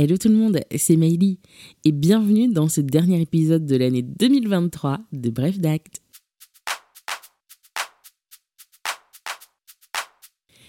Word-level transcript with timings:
Hello 0.00 0.16
tout 0.16 0.28
le 0.28 0.36
monde, 0.36 0.60
c'est 0.76 0.96
Maïli 0.96 1.40
et 1.84 1.90
bienvenue 1.90 2.46
dans 2.46 2.68
ce 2.68 2.80
dernier 2.80 3.20
épisode 3.20 3.66
de 3.66 3.74
l'année 3.74 4.02
2023 4.02 5.00
de 5.10 5.28
Bref 5.28 5.58
d'Acte. 5.58 6.02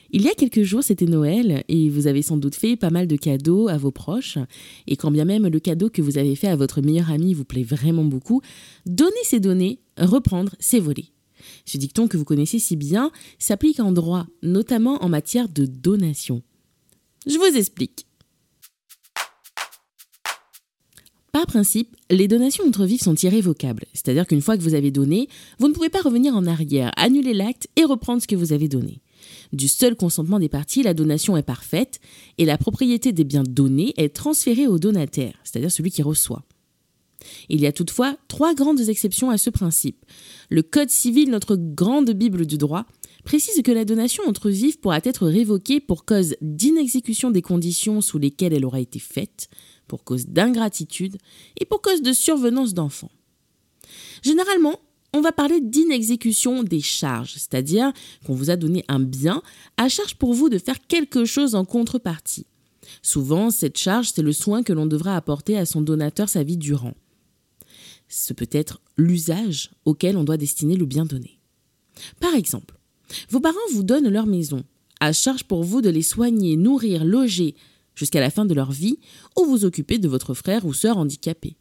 Il 0.09 0.23
y 0.23 0.29
a 0.29 0.33
quelques 0.33 0.63
jours, 0.63 0.83
c'était 0.83 1.05
Noël 1.05 1.63
et 1.67 1.89
vous 1.89 2.07
avez 2.07 2.23
sans 2.23 2.37
doute 2.37 2.55
fait 2.55 2.75
pas 2.75 2.89
mal 2.89 3.05
de 3.05 3.15
cadeaux 3.17 3.67
à 3.67 3.77
vos 3.77 3.91
proches. 3.91 4.39
Et 4.87 4.95
quand 4.95 5.11
bien 5.11 5.25
même 5.25 5.45
le 5.45 5.59
cadeau 5.59 5.91
que 5.91 6.01
vous 6.01 6.17
avez 6.17 6.35
fait 6.35 6.47
à 6.47 6.55
votre 6.55 6.81
meilleur 6.81 7.11
ami 7.11 7.35
vous 7.35 7.45
plaît 7.45 7.61
vraiment 7.61 8.05
beaucoup, 8.05 8.41
donner 8.87 9.11
c'est 9.21 9.39
donner, 9.39 9.79
reprendre 9.99 10.55
c'est 10.59 10.79
voler. 10.79 11.11
Ce 11.65 11.77
dicton 11.77 12.07
que 12.07 12.17
vous 12.17 12.25
connaissez 12.25 12.57
si 12.57 12.75
bien 12.75 13.11
s'applique 13.37 13.79
en 13.79 13.91
droit, 13.91 14.25
notamment 14.41 15.03
en 15.03 15.07
matière 15.07 15.49
de 15.49 15.67
donation. 15.67 16.41
Je 17.27 17.37
vous 17.37 17.55
explique. 17.55 18.08
Par 21.31 21.45
principe, 21.45 21.95
les 22.09 22.27
donations 22.27 22.65
entre 22.65 22.85
vifs 22.85 23.03
sont 23.03 23.15
irrévocables, 23.15 23.85
c'est-à-dire 23.93 24.25
qu'une 24.25 24.41
fois 24.41 24.57
que 24.57 24.63
vous 24.63 24.73
avez 24.73 24.89
donné, 24.89 25.29
vous 25.59 25.67
ne 25.67 25.73
pouvez 25.73 25.89
pas 25.89 26.01
revenir 26.01 26.35
en 26.35 26.47
arrière, 26.47 26.91
annuler 26.97 27.33
l'acte 27.33 27.67
et 27.75 27.83
reprendre 27.83 28.21
ce 28.21 28.27
que 28.27 28.35
vous 28.35 28.51
avez 28.51 28.67
donné. 28.67 29.01
Du 29.53 29.67
seul 29.67 29.95
consentement 29.95 30.39
des 30.39 30.49
parties, 30.49 30.81
la 30.81 30.93
donation 30.93 31.37
est 31.37 31.43
parfaite 31.43 31.99
et 32.37 32.45
la 32.45 32.57
propriété 32.57 33.11
des 33.11 33.23
biens 33.23 33.43
donnés 33.43 33.93
est 33.97 34.15
transférée 34.15 34.67
au 34.67 34.79
donataire, 34.79 35.33
c'est-à-dire 35.43 35.71
celui 35.71 35.91
qui 35.91 36.01
reçoit. 36.01 36.43
Il 37.49 37.59
y 37.59 37.67
a 37.67 37.71
toutefois 37.71 38.17
trois 38.27 38.53
grandes 38.55 38.89
exceptions 38.89 39.29
à 39.29 39.37
ce 39.37 39.49
principe. 39.49 40.05
Le 40.49 40.63
Code 40.63 40.89
civil, 40.89 41.29
notre 41.29 41.55
grande 41.55 42.11
Bible 42.11 42.45
du 42.45 42.57
droit, 42.57 42.85
précise 43.23 43.61
que 43.61 43.71
la 43.71 43.85
donation 43.85 44.23
entre 44.25 44.49
vifs 44.49 44.79
pourra 44.79 44.99
être 45.03 45.27
révoquée 45.27 45.79
pour 45.79 46.05
cause 46.05 46.35
d'inexécution 46.41 47.29
des 47.29 47.41
conditions 47.41 48.01
sous 48.01 48.17
lesquelles 48.17 48.53
elle 48.53 48.65
aura 48.65 48.79
été 48.79 48.99
faite, 48.99 49.49
pour 49.89 50.05
cause 50.05 50.27
d'ingratitude 50.27 51.17
et 51.59 51.65
pour 51.65 51.81
cause 51.81 52.01
de 52.01 52.13
survenance 52.13 52.73
d'enfants. 52.73 53.11
Généralement, 54.23 54.79
on 55.11 55.21
va 55.21 55.31
parler 55.31 55.59
d'inexécution 55.59 56.63
des 56.63 56.81
charges, 56.81 57.33
c'est-à-dire 57.33 57.91
qu'on 58.25 58.35
vous 58.35 58.51
a 58.51 58.55
donné 58.55 58.85
un 58.87 58.99
bien 58.99 59.41
à 59.75 59.89
charge 59.89 60.15
pour 60.15 60.33
vous 60.33 60.49
de 60.49 60.59
faire 60.59 60.79
quelque 60.87 61.25
chose 61.25 61.55
en 61.55 61.65
contrepartie. 61.65 62.45
Souvent, 63.01 63.49
cette 63.49 63.77
charge, 63.77 64.11
c'est 64.13 64.21
le 64.21 64.33
soin 64.33 64.63
que 64.63 64.73
l'on 64.73 64.85
devra 64.85 65.15
apporter 65.15 65.57
à 65.57 65.65
son 65.65 65.81
donateur 65.81 66.29
sa 66.29 66.43
vie 66.43 66.57
durant. 66.57 66.93
Ce 68.07 68.33
peut 68.33 68.49
être 68.51 68.81
l'usage 68.97 69.71
auquel 69.85 70.17
on 70.17 70.23
doit 70.23 70.37
destiner 70.37 70.75
le 70.75 70.85
bien 70.85 71.05
donné. 71.05 71.39
Par 72.19 72.33
exemple, 72.35 72.79
vos 73.29 73.39
parents 73.39 73.57
vous 73.73 73.83
donnent 73.83 74.09
leur 74.09 74.27
maison, 74.27 74.63
à 74.99 75.13
charge 75.13 75.43
pour 75.43 75.63
vous 75.63 75.81
de 75.81 75.89
les 75.89 76.01
soigner, 76.01 76.57
nourrir, 76.57 77.05
loger, 77.05 77.55
jusqu'à 77.99 78.21
la 78.21 78.29
fin 78.29 78.45
de 78.45 78.53
leur 78.53 78.71
vie 78.71 78.97
ou 79.37 79.45
vous 79.45 79.65
occuper 79.65 79.99
de 79.99 80.07
votre 80.07 80.33
frère 80.33 80.65
ou 80.65 80.73
sœur 80.73 80.97
handicapé. 80.97 81.57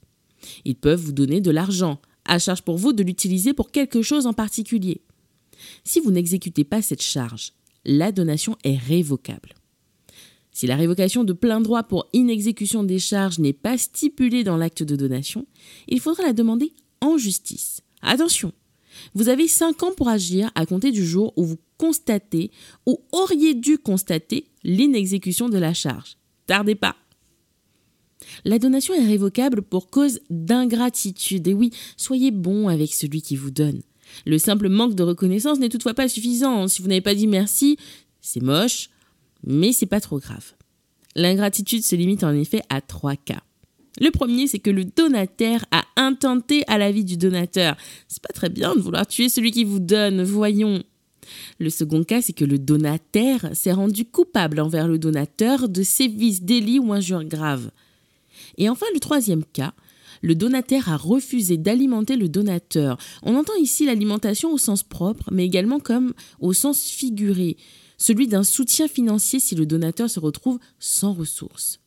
Ils 0.65 0.77
peuvent 0.77 1.01
vous 1.01 1.13
donner 1.13 1.41
de 1.41 1.51
l'argent, 1.51 2.01
à 2.25 2.39
charge 2.39 2.63
pour 2.63 2.79
vous 2.79 2.93
de 2.93 3.03
l'utiliser 3.03 3.53
pour 3.53 3.73
quelque 3.73 4.03
chose 4.03 4.27
en 4.27 4.33
particulier. 4.33 5.03
Si 5.83 5.99
vous 5.99 6.13
n'exécutez 6.13 6.63
pas 6.63 6.81
cette 6.81 7.03
charge, 7.03 7.53
la 7.85 8.13
donation 8.13 8.57
est 8.63 8.77
révocable. 8.77 9.55
Si 10.53 10.67
la 10.67 10.77
révocation 10.77 11.25
de 11.25 11.33
plein 11.33 11.61
droit 11.61 11.83
pour 11.83 12.09
inexécution 12.13 12.85
des 12.85 12.99
charges 12.99 13.41
n'est 13.41 13.53
pas 13.53 13.77
stipulée 13.77 14.45
dans 14.45 14.57
l'acte 14.57 14.83
de 14.85 14.95
donation, 14.95 15.47
il 15.89 16.01
faudra 16.01 16.23
la 16.23 16.33
demander 16.33 16.73
en 17.01 17.17
justice. 17.17 17.81
Attention, 18.03 18.53
vous 19.15 19.29
avez 19.29 19.49
5 19.49 19.83
ans 19.83 19.93
pour 19.97 20.09
agir 20.09 20.51
à 20.55 20.67
compter 20.67 20.93
du 20.93 21.05
jour 21.05 21.33
où 21.37 21.45
vous 21.45 21.59
constatez 21.79 22.51
ou 22.87 23.01
auriez 23.13 23.55
dû 23.55 23.79
constater 23.79 24.49
l'inexécution 24.65 25.49
de 25.49 25.59
la 25.59 25.75
charge. 25.75 26.18
Tardez 26.49 26.75
pas. 26.75 26.97
La 28.45 28.59
donation 28.59 28.95
est 28.95 29.07
révocable 29.07 29.63
pour 29.63 29.91
cause 29.91 30.19
d'ingratitude. 30.31 31.47
Et 31.47 31.55
oui, 31.55 31.71
soyez 31.97 32.31
bon 32.31 32.69
avec 32.69 32.93
celui 32.93 33.23
qui 33.23 33.37
vous 33.37 33.51
donne. 33.51 33.83
Le 34.27 34.39
simple 34.39 34.71
manque 34.71 34.95
de 34.95 35.03
reconnaissance 35.03 35.61
n'est 35.61 35.69
toutefois 35.69 35.93
pas 35.93 36.09
suffisant. 36.09 36.67
Si 36.67 36.81
vous 36.81 36.89
n'avez 36.89 37.03
pas 37.03 37.15
dit 37.15 37.27
merci, 37.27 37.77
c'est 38.23 38.43
moche, 38.43 38.89
mais 39.47 39.73
c'est 39.73 39.87
pas 39.87 40.01
trop 40.01 40.19
grave. 40.19 40.55
L'ingratitude 41.15 41.85
se 41.85 41.95
limite 41.95 42.25
en 42.25 42.33
effet 42.33 42.63
à 42.71 42.81
trois 42.81 43.17
cas. 43.17 43.43
Le 44.01 44.11
premier, 44.11 44.47
c'est 44.47 44.59
que 44.59 44.71
le 44.71 44.85
donataire 44.85 45.67
a 45.71 45.85
intenté 45.97 46.65
à 46.67 46.79
la 46.79 46.91
vie 46.91 47.05
du 47.05 47.19
donateur. 47.19 47.77
C'est 48.07 48.23
pas 48.23 48.33
très 48.33 48.49
bien 48.49 48.75
de 48.75 48.81
vouloir 48.81 49.07
tuer 49.07 49.29
celui 49.29 49.51
qui 49.51 49.65
vous 49.65 49.81
donne, 49.81 50.23
voyons. 50.23 50.83
Le 51.59 51.71
second 51.71 52.05
cas, 52.05 52.23
c'est 52.23 52.33
que 52.33 52.45
le 52.45 52.59
donataire 52.59 53.51
s'est 53.55 53.73
rendu 53.73 54.05
coupable 54.05 54.61
envers 54.61 54.89
le 54.89 54.99
donateur 54.99 55.69
de 55.69 55.83
sévices, 55.83 56.43
délits 56.43 56.79
ou 56.79 56.93
injures 56.93 57.25
graves. 57.25 57.71
Et 58.57 58.69
enfin, 58.69 58.87
le 58.95 59.01
troisième 59.01 59.45
cas, 59.45 59.75
le 60.23 60.35
donataire 60.35 60.89
a 60.89 60.97
refusé 60.97 61.57
d'alimenter 61.57 62.17
le 62.17 62.29
donateur. 62.29 62.99
On 63.23 63.37
entend 63.37 63.55
ici 63.55 63.87
l'alimentation 63.87 64.53
au 64.53 64.59
sens 64.59 64.83
propre, 64.83 65.29
mais 65.31 65.45
également 65.45 65.81
comme 65.81 66.13
au 66.41 66.53
sens 66.53 66.89
figuré, 66.89 67.57
celui 67.99 68.29
d'un 68.29 68.45
soutien 68.45 68.89
financier 68.89 69.41
si 69.41 69.55
le 69.55 69.67
donateur 69.67 70.09
se 70.09 70.21
retrouve 70.21 70.59
sans 70.79 71.13
ressources. 71.13 71.81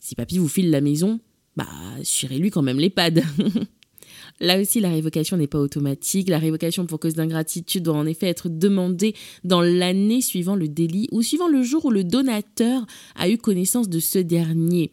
Si 0.00 0.14
papy 0.14 0.38
vous 0.38 0.48
file 0.48 0.70
la 0.70 0.80
maison, 0.80 1.20
bah, 1.56 1.66
chirez-lui 2.02 2.50
quand 2.50 2.62
même 2.62 2.78
l'EHPAD. 2.78 3.24
Là 4.40 4.60
aussi, 4.60 4.80
la 4.80 4.90
révocation 4.90 5.36
n'est 5.36 5.46
pas 5.46 5.58
automatique. 5.58 6.28
La 6.28 6.38
révocation 6.38 6.86
pour 6.86 7.00
cause 7.00 7.14
d'ingratitude 7.14 7.82
doit 7.82 7.96
en 7.96 8.06
effet 8.06 8.26
être 8.26 8.48
demandée 8.48 9.14
dans 9.44 9.62
l'année 9.62 10.20
suivant 10.20 10.56
le 10.56 10.68
délit 10.68 11.08
ou 11.10 11.22
suivant 11.22 11.48
le 11.48 11.62
jour 11.62 11.86
où 11.86 11.90
le 11.90 12.04
donateur 12.04 12.86
a 13.14 13.28
eu 13.28 13.38
connaissance 13.38 13.88
de 13.88 13.98
ce 13.98 14.18
dernier. 14.18 14.92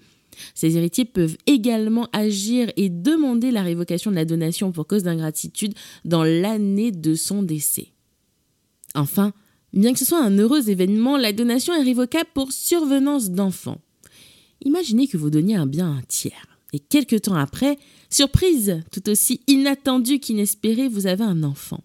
Ces 0.56 0.78
héritiers 0.78 1.06
peuvent 1.06 1.38
également 1.46 2.08
agir 2.12 2.72
et 2.76 2.90
demander 2.90 3.52
la 3.52 3.64
révocation 3.64 4.12
de 4.12 4.16
la 4.16 4.26
donation 4.26 4.72
pour 4.72 4.88
cause 4.88 5.04
d'ingratitude 5.04 5.74
dans 6.06 6.24
l'année 6.24 6.92
de 6.92 7.14
son 7.14 7.44
décès. 7.44 7.90
Enfin, 8.96 9.34
bien 9.74 9.94
que 9.94 10.00
ce 10.00 10.06
soit 10.06 10.24
un 10.24 10.38
heureux 10.38 10.70
événement, 10.70 11.18
la 11.18 11.34
donation 11.34 11.74
est 11.74 11.84
révocable 11.84 12.30
pour 12.34 12.52
survenance 12.52 13.32
d'enfants. 13.32 13.82
Imaginez 14.66 15.08
que 15.08 15.18
vous 15.18 15.30
donniez 15.30 15.56
un 15.56 15.68
bien 15.68 15.92
à 15.92 15.98
un 15.98 16.02
tiers. 16.08 16.53
Et 16.74 16.80
quelque 16.80 17.16
temps 17.16 17.36
après, 17.36 17.78
surprise, 18.10 18.82
tout 18.92 19.08
aussi 19.10 19.42
inattendue 19.48 20.20
qu'inespérée, 20.20 20.88
vous 20.88 21.08
avez 21.08 21.24
un 21.24 21.44
enfant. 21.44 21.84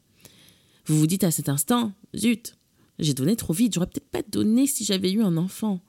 Vous 0.86 0.98
vous 0.98 1.06
dites 1.06 1.24
à 1.24 1.30
cet 1.30 1.50
instant, 1.50 1.92
zut, 2.16 2.56
j'ai 2.98 3.12
donné 3.12 3.36
trop 3.36 3.52
vite, 3.52 3.74
j'aurais 3.74 3.86
peut-être 3.86 4.10
pas 4.10 4.22
donné 4.22 4.66
si 4.66 4.84
j'avais 4.84 5.12
eu 5.12 5.22
un 5.22 5.36
enfant. 5.36 5.80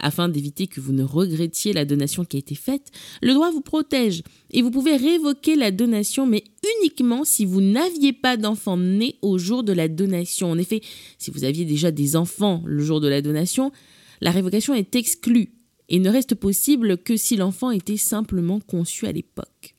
Afin 0.00 0.28
d'éviter 0.28 0.66
que 0.66 0.80
vous 0.80 0.92
ne 0.92 1.02
regrettiez 1.02 1.72
la 1.72 1.84
donation 1.84 2.24
qui 2.24 2.36
a 2.36 2.40
été 2.40 2.54
faite, 2.54 2.90
le 3.22 3.34
droit 3.34 3.50
vous 3.50 3.60
protège 3.60 4.22
et 4.50 4.62
vous 4.62 4.70
pouvez 4.70 4.96
révoquer 4.96 5.56
la 5.56 5.70
donation, 5.70 6.26
mais 6.26 6.44
uniquement 6.80 7.24
si 7.24 7.44
vous 7.44 7.60
n'aviez 7.60 8.12
pas 8.12 8.36
d'enfant 8.36 8.76
né 8.76 9.16
au 9.22 9.38
jour 9.38 9.64
de 9.64 9.72
la 9.72 9.88
donation. 9.88 10.50
En 10.50 10.58
effet, 10.58 10.82
si 11.18 11.30
vous 11.30 11.44
aviez 11.44 11.64
déjà 11.64 11.90
des 11.90 12.14
enfants 12.14 12.62
le 12.64 12.82
jour 12.82 13.00
de 13.00 13.08
la 13.08 13.22
donation, 13.22 13.72
la 14.20 14.30
révocation 14.30 14.74
est 14.74 14.94
exclue 14.94 15.57
et 15.88 15.98
ne 15.98 16.10
reste 16.10 16.34
possible 16.34 16.98
que 16.98 17.16
si 17.16 17.36
l'enfant 17.36 17.70
était 17.70 17.96
simplement 17.96 18.60
conçu 18.60 19.06
à 19.06 19.12
l'époque. 19.12 19.74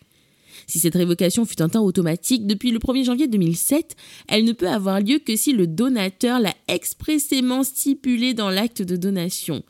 Si 0.68 0.80
cette 0.80 0.96
révocation 0.96 1.46
fut 1.46 1.62
un 1.62 1.70
temps 1.70 1.84
automatique 1.84 2.46
depuis 2.46 2.72
le 2.72 2.80
1er 2.80 3.04
janvier 3.04 3.28
2007, 3.28 3.96
elle 4.28 4.44
ne 4.44 4.52
peut 4.52 4.70
avoir 4.70 5.00
lieu 5.00 5.20
que 5.20 5.36
si 5.36 5.54
le 5.54 5.68
donateur 5.68 6.40
l'a 6.40 6.54
expressément 6.68 7.64
stipulé 7.64 8.34
dans 8.34 8.50
l'acte 8.50 8.82
de 8.82 8.96
donation. 8.96 9.64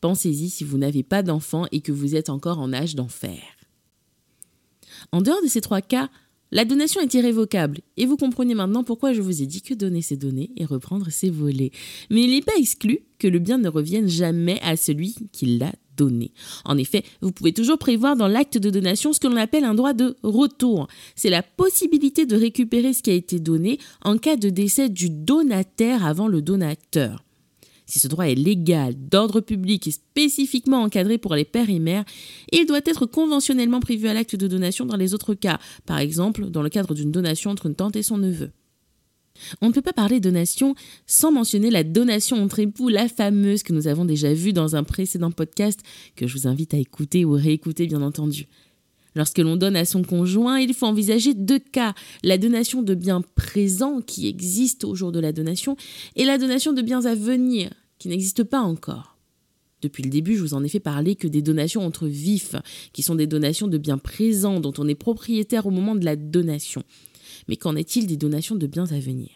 Pensez-y 0.00 0.50
si 0.50 0.64
vous 0.64 0.78
n'avez 0.78 1.02
pas 1.02 1.22
d'enfant 1.22 1.66
et 1.72 1.80
que 1.80 1.92
vous 1.92 2.14
êtes 2.14 2.30
encore 2.30 2.58
en 2.58 2.72
âge 2.72 2.94
d'en 2.94 3.08
faire. 3.08 3.42
En 5.12 5.20
dehors 5.20 5.42
de 5.42 5.48
ces 5.48 5.60
trois 5.60 5.82
cas, 5.82 6.10
la 6.52 6.64
donation 6.64 7.00
est 7.00 7.14
irrévocable 7.14 7.78
et 7.96 8.06
vous 8.06 8.16
comprenez 8.16 8.54
maintenant 8.54 8.84
pourquoi 8.84 9.12
je 9.12 9.22
vous 9.22 9.42
ai 9.42 9.46
dit 9.46 9.62
que 9.62 9.74
donner 9.74 10.02
ses 10.02 10.16
données 10.16 10.50
et 10.56 10.64
reprendre 10.64 11.10
ses 11.10 11.30
volets. 11.30 11.70
Mais 12.10 12.22
il 12.22 12.30
n'est 12.30 12.42
pas 12.42 12.56
exclu 12.58 13.00
que 13.18 13.28
le 13.28 13.38
bien 13.38 13.58
ne 13.58 13.68
revienne 13.68 14.08
jamais 14.08 14.58
à 14.62 14.76
celui 14.76 15.14
qui 15.32 15.58
l'a 15.58 15.72
donné. 15.96 16.32
En 16.64 16.76
effet, 16.78 17.04
vous 17.20 17.32
pouvez 17.32 17.52
toujours 17.52 17.78
prévoir 17.78 18.16
dans 18.16 18.28
l'acte 18.28 18.58
de 18.58 18.70
donation 18.70 19.12
ce 19.12 19.20
que 19.20 19.28
l'on 19.28 19.36
appelle 19.36 19.64
un 19.64 19.74
droit 19.74 19.92
de 19.92 20.16
retour. 20.22 20.88
C'est 21.14 21.30
la 21.30 21.42
possibilité 21.42 22.26
de 22.26 22.36
récupérer 22.36 22.94
ce 22.94 23.02
qui 23.02 23.10
a 23.10 23.14
été 23.14 23.38
donné 23.38 23.78
en 24.02 24.16
cas 24.18 24.36
de 24.36 24.48
décès 24.48 24.88
du 24.88 25.10
donataire 25.10 26.04
avant 26.04 26.28
le 26.28 26.42
donateur. 26.42 27.22
Si 27.90 27.98
ce 27.98 28.06
droit 28.06 28.28
est 28.28 28.36
légal, 28.36 28.94
d'ordre 28.96 29.40
public 29.40 29.88
et 29.88 29.90
spécifiquement 29.90 30.82
encadré 30.82 31.18
pour 31.18 31.34
les 31.34 31.44
pères 31.44 31.68
et 31.68 31.80
mères, 31.80 32.04
il 32.52 32.64
doit 32.64 32.80
être 32.84 33.04
conventionnellement 33.04 33.80
prévu 33.80 34.06
à 34.06 34.14
l'acte 34.14 34.36
de 34.36 34.46
donation 34.46 34.86
dans 34.86 34.96
les 34.96 35.12
autres 35.12 35.34
cas, 35.34 35.58
par 35.86 35.98
exemple 35.98 36.50
dans 36.50 36.62
le 36.62 36.68
cadre 36.68 36.94
d'une 36.94 37.10
donation 37.10 37.50
entre 37.50 37.66
une 37.66 37.74
tante 37.74 37.96
et 37.96 38.04
son 38.04 38.18
neveu. 38.18 38.52
On 39.60 39.68
ne 39.68 39.72
peut 39.72 39.82
pas 39.82 39.92
parler 39.92 40.20
de 40.20 40.28
donation 40.28 40.76
sans 41.06 41.32
mentionner 41.32 41.70
la 41.70 41.82
donation 41.82 42.40
entre 42.40 42.60
époux, 42.60 42.88
la 42.88 43.08
fameuse 43.08 43.64
que 43.64 43.72
nous 43.72 43.88
avons 43.88 44.04
déjà 44.04 44.32
vue 44.32 44.52
dans 44.52 44.76
un 44.76 44.84
précédent 44.84 45.32
podcast 45.32 45.80
que 46.14 46.28
je 46.28 46.36
vous 46.36 46.46
invite 46.46 46.74
à 46.74 46.78
écouter 46.78 47.24
ou 47.24 47.32
réécouter 47.32 47.88
bien 47.88 48.02
entendu. 48.02 48.46
Lorsque 49.14 49.38
l'on 49.38 49.56
donne 49.56 49.76
à 49.76 49.84
son 49.84 50.02
conjoint, 50.02 50.60
il 50.60 50.74
faut 50.74 50.86
envisager 50.86 51.34
deux 51.34 51.58
cas. 51.58 51.94
La 52.22 52.38
donation 52.38 52.82
de 52.82 52.94
biens 52.94 53.22
présents 53.34 54.00
qui 54.00 54.28
existent 54.28 54.88
au 54.88 54.94
jour 54.94 55.12
de 55.12 55.20
la 55.20 55.32
donation 55.32 55.76
et 56.16 56.24
la 56.24 56.38
donation 56.38 56.72
de 56.72 56.82
biens 56.82 57.04
à 57.04 57.14
venir 57.14 57.70
qui 57.98 58.08
n'existent 58.08 58.44
pas 58.44 58.60
encore. 58.60 59.18
Depuis 59.82 60.02
le 60.02 60.10
début, 60.10 60.36
je 60.36 60.42
vous 60.42 60.54
en 60.54 60.62
ai 60.62 60.68
fait 60.68 60.80
parler 60.80 61.16
que 61.16 61.26
des 61.26 61.42
donations 61.42 61.84
entre 61.84 62.06
vifs, 62.06 62.54
qui 62.92 63.02
sont 63.02 63.14
des 63.14 63.26
donations 63.26 63.66
de 63.66 63.78
biens 63.78 63.98
présents 63.98 64.60
dont 64.60 64.74
on 64.78 64.88
est 64.88 64.94
propriétaire 64.94 65.66
au 65.66 65.70
moment 65.70 65.94
de 65.94 66.04
la 66.04 66.16
donation. 66.16 66.82
Mais 67.48 67.56
qu'en 67.56 67.76
est-il 67.76 68.06
des 68.06 68.16
donations 68.16 68.56
de 68.56 68.66
biens 68.66 68.90
à 68.90 68.98
venir? 68.98 69.30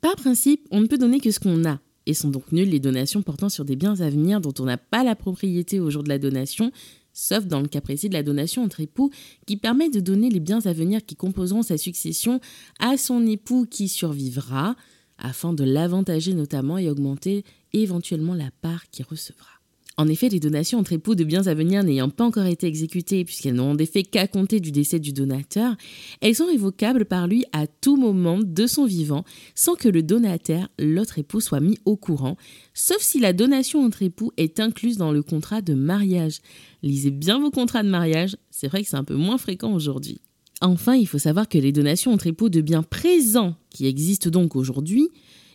Par 0.00 0.16
principe, 0.16 0.66
on 0.70 0.80
ne 0.80 0.86
peut 0.86 0.96
donner 0.96 1.20
que 1.20 1.30
ce 1.30 1.40
qu'on 1.40 1.66
a, 1.66 1.80
et 2.06 2.14
sont 2.14 2.30
donc 2.30 2.50
nulles 2.50 2.70
les 2.70 2.80
donations 2.80 3.20
portant 3.20 3.50
sur 3.50 3.66
des 3.66 3.76
biens 3.76 4.00
à 4.00 4.08
venir 4.08 4.40
dont 4.40 4.54
on 4.58 4.64
n'a 4.64 4.78
pas 4.78 5.04
la 5.04 5.14
propriété 5.14 5.80
au 5.80 5.90
jour 5.90 6.02
de 6.02 6.08
la 6.08 6.18
donation, 6.18 6.72
sauf 7.20 7.44
dans 7.46 7.60
le 7.60 7.68
cas 7.68 7.82
précis 7.82 8.08
de 8.08 8.14
la 8.14 8.22
donation 8.22 8.64
entre 8.64 8.80
époux, 8.80 9.10
qui 9.46 9.56
permet 9.56 9.90
de 9.90 10.00
donner 10.00 10.30
les 10.30 10.40
biens 10.40 10.64
à 10.64 10.72
venir 10.72 11.04
qui 11.04 11.16
composeront 11.16 11.62
sa 11.62 11.76
succession 11.76 12.40
à 12.78 12.96
son 12.96 13.26
époux 13.26 13.66
qui 13.70 13.88
survivra, 13.88 14.74
afin 15.18 15.52
de 15.52 15.64
l'avantager 15.64 16.32
notamment 16.32 16.78
et 16.78 16.88
augmenter 16.88 17.44
éventuellement 17.74 18.34
la 18.34 18.50
part 18.62 18.88
qu'il 18.88 19.04
recevra. 19.04 19.59
En 20.00 20.08
effet, 20.08 20.30
les 20.30 20.40
donations 20.40 20.78
entre 20.78 20.94
époux 20.94 21.14
de 21.14 21.24
biens 21.24 21.46
à 21.46 21.52
venir 21.52 21.84
n'ayant 21.84 22.08
pas 22.08 22.24
encore 22.24 22.46
été 22.46 22.66
exécutées, 22.66 23.22
puisqu'elles 23.26 23.52
n'ont 23.52 23.74
d'effet 23.74 24.02
qu'à 24.02 24.26
compter 24.26 24.58
du 24.58 24.72
décès 24.72 24.98
du 24.98 25.12
donateur, 25.12 25.76
elles 26.22 26.34
sont 26.34 26.46
révocables 26.46 27.04
par 27.04 27.28
lui 27.28 27.44
à 27.52 27.66
tout 27.66 27.98
moment 27.98 28.38
de 28.42 28.66
son 28.66 28.86
vivant, 28.86 29.24
sans 29.54 29.74
que 29.74 29.90
le 29.90 30.02
donataire, 30.02 30.70
l'autre 30.78 31.18
époux, 31.18 31.42
soit 31.42 31.60
mis 31.60 31.76
au 31.84 31.96
courant, 31.96 32.38
sauf 32.72 33.02
si 33.02 33.20
la 33.20 33.34
donation 33.34 33.84
entre 33.84 34.02
époux 34.02 34.32
est 34.38 34.58
incluse 34.58 34.96
dans 34.96 35.12
le 35.12 35.22
contrat 35.22 35.60
de 35.60 35.74
mariage. 35.74 36.38
Lisez 36.82 37.10
bien 37.10 37.38
vos 37.38 37.50
contrats 37.50 37.82
de 37.82 37.90
mariage, 37.90 38.38
c'est 38.50 38.68
vrai 38.68 38.82
que 38.82 38.88
c'est 38.88 38.96
un 38.96 39.04
peu 39.04 39.16
moins 39.16 39.36
fréquent 39.36 39.74
aujourd'hui. 39.74 40.22
Enfin, 40.62 40.94
il 40.94 41.08
faut 41.08 41.18
savoir 41.18 41.46
que 41.46 41.58
les 41.58 41.72
donations 41.72 42.14
entre 42.14 42.26
époux 42.26 42.48
de 42.48 42.62
biens 42.62 42.82
présents, 42.82 43.54
qui 43.68 43.84
existent 43.84 44.30
donc 44.30 44.56
aujourd'hui, 44.56 45.10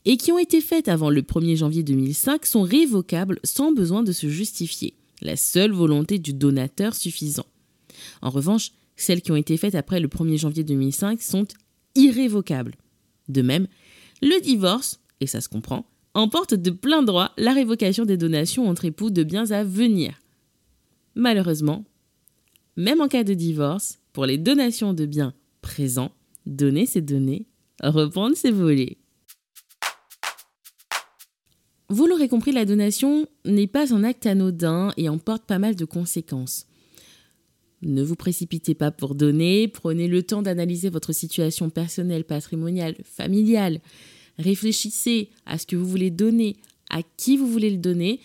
et 0.06 0.18
qui 0.18 0.32
ont 0.32 0.38
été 0.38 0.62
faites 0.62 0.88
avant 0.88 1.10
le 1.10 1.22
1er 1.22 1.58
janvier 1.58 1.84
2005 1.84 2.46
sont 2.46 2.62
révocables 2.62 3.40
sans 3.44 3.72
besoin 3.72 4.04
de 4.04 4.12
se 4.12 4.30
justifier, 4.30 4.94
la 5.22 5.36
seule 5.36 5.72
volonté 5.72 6.20
du 6.20 6.34
donateur 6.34 6.94
suffisant. 6.94 7.46
En 8.22 8.30
revanche, 8.30 8.72
celles 8.96 9.22
qui 9.22 9.32
ont 9.32 9.36
été 9.36 9.58
faites 9.58 9.76
après 9.76 10.00
le 10.00 10.08
1er 10.08 10.38
janvier 10.38 10.64
2005 10.64 11.22
sont 11.22 11.48
irrévocables. 11.96 12.76
De 13.28 13.42
même, 13.42 13.68
le 14.22 14.40
divorce, 14.42 15.00
et 15.20 15.28
ça 15.28 15.42
se 15.42 15.50
comprend, 15.50 15.86
emporte 16.14 16.54
de 16.54 16.70
plein 16.70 17.04
droit 17.04 17.32
la 17.38 17.54
révocation 17.54 18.06
des 18.06 18.18
donations 18.18 18.70
entre 18.70 18.86
époux 18.86 19.10
de 19.10 19.24
biens 19.24 19.52
à 19.52 19.64
venir. 19.64 20.22
Malheureusement, 21.16 21.84
même 22.78 23.02
en 23.02 23.08
cas 23.08 23.24
de 23.24 23.34
divorce, 23.34 24.00
pour 24.14 24.26
les 24.26 24.38
donations 24.38 24.94
de 24.94 25.06
biens 25.06 25.34
présents, 25.62 26.12
donner 26.46 26.86
c'est 26.86 27.02
donner, 27.02 27.48
reprendre 27.82 28.36
c'est 28.36 28.52
voler. 28.52 28.98
Vous 31.90 32.08
l'aurez 32.08 32.28
compris, 32.28 32.52
la 32.52 32.66
donation 32.66 33.28
n'est 33.46 33.68
pas 33.68 33.94
un 33.94 34.04
acte 34.04 34.26
anodin 34.26 34.92
et 34.98 35.08
emporte 35.08 35.46
pas 35.46 35.60
mal 35.60 35.76
de 35.76 35.86
conséquences. 35.86 36.66
Ne 37.84 38.02
vous 38.02 38.16
précipitez 38.16 38.74
pas 38.74 38.90
pour 38.90 39.14
donner, 39.14 39.68
prenez 39.68 40.08
le 40.08 40.24
temps 40.24 40.42
d'analyser 40.42 40.90
votre 40.90 41.14
situation 41.14 41.70
personnelle, 41.70 42.24
patrimoniale, 42.24 42.96
familiale. 43.04 43.82
Réfléchissez 44.40 45.30
à 45.46 45.60
ce 45.60 45.68
que 45.68 45.76
vous 45.76 45.86
voulez 45.86 46.10
donner, 46.10 46.56
à 46.90 47.02
qui 47.18 47.38
vous 47.38 47.48
voulez 47.48 47.70
le 47.70 47.78
donner. 47.78 48.20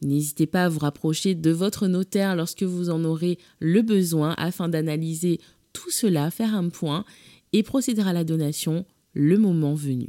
N'hésitez 0.00 0.46
pas 0.46 0.64
à 0.64 0.68
vous 0.70 0.78
rapprocher 0.78 1.34
de 1.34 1.50
votre 1.50 1.86
notaire 1.86 2.34
lorsque 2.34 2.62
vous 2.62 2.88
en 2.88 3.04
aurez 3.04 3.38
le 3.58 3.82
besoin 3.82 4.34
afin 4.38 4.70
d'analyser 4.70 5.40
tout 5.74 5.90
cela, 5.90 6.30
faire 6.30 6.54
un 6.54 6.70
point 6.70 7.04
et 7.52 7.62
procéder 7.62 8.02
à 8.02 8.14
la 8.14 8.24
donation 8.24 8.86
le 9.12 9.36
moment 9.36 9.74
venu. 9.74 10.08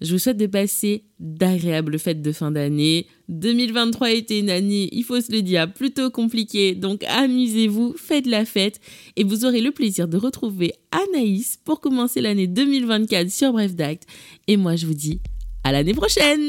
Je 0.00 0.12
vous 0.12 0.18
souhaite 0.18 0.36
de 0.36 0.46
passer 0.46 1.04
d'agréables 1.18 1.98
fêtes 1.98 2.20
de 2.20 2.32
fin 2.32 2.50
d'année. 2.50 3.06
2023 3.28 4.10
était 4.10 4.38
une 4.38 4.50
année, 4.50 4.88
il 4.92 5.04
faut 5.04 5.20
se 5.20 5.32
le 5.32 5.42
dire, 5.42 5.72
plutôt 5.72 6.10
compliquée. 6.10 6.74
Donc 6.74 7.02
amusez-vous, 7.04 7.94
faites 7.96 8.26
la 8.26 8.44
fête 8.44 8.80
et 9.16 9.24
vous 9.24 9.44
aurez 9.44 9.60
le 9.60 9.72
plaisir 9.72 10.08
de 10.08 10.16
retrouver 10.16 10.74
Anaïs 10.90 11.56
pour 11.64 11.80
commencer 11.80 12.20
l'année 12.20 12.46
2024 12.46 13.30
sur 13.30 13.52
Bref 13.52 13.74
d'Acte. 13.74 14.06
Et 14.46 14.56
moi, 14.56 14.76
je 14.76 14.86
vous 14.86 14.94
dis 14.94 15.20
à 15.64 15.72
l'année 15.72 15.94
prochaine! 15.94 16.48